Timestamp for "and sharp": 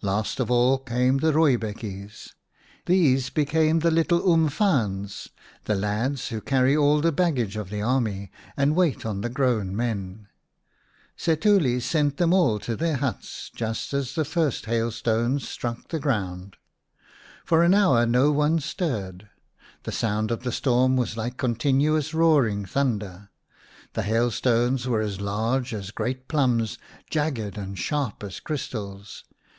27.58-28.24